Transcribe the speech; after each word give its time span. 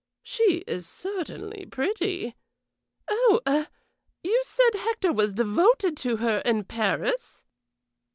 She 0.23 0.63
is 0.65 0.87
certainly 0.87 1.63
pretty. 1.67 2.35
Oh 3.07 3.39
eh 3.45 3.65
you 4.23 4.41
said 4.43 4.71
Hector 4.79 5.13
was 5.13 5.31
devoted 5.31 5.95
to 5.97 6.17
her 6.17 6.39
in 6.39 6.63
Paris?" 6.63 7.45